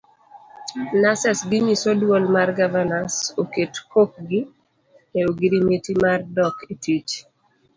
Nurses 1.01 1.39
ginyiso 1.49 1.89
duol 1.99 2.23
mar 2.35 2.49
governors 2.59 3.15
oket 3.41 3.73
kokgi 3.91 4.39
e 5.17 5.19
ogirimiti 5.29 5.91
mar 6.03 6.19
dok 6.37 6.55
etich. 6.73 7.13